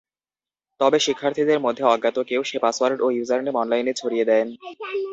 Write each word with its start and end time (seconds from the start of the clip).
তবে 0.79 0.97
শিক্ষার্থীদের 0.99 1.59
মধ্যে 1.59 1.83
অজ্ঞাত 1.85 2.17
কেউ 2.29 2.41
সে 2.43 2.57
পাসওয়ার্ড 2.59 2.99
ও 3.01 3.07
ইউজারনেম 3.11 3.55
অনলাইনে 3.57 3.93
ছড়িয়ে 3.93 4.25
দেন। 4.25 4.47